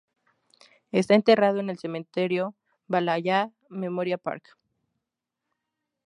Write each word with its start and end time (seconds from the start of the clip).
Está 0.91 1.13
enterrado 1.13 1.59
en 1.59 1.69
el 1.69 1.77
Cementerio 1.77 2.55
Valhalla 2.87 3.51
Memorial 3.69 4.17
Park. 4.17 4.57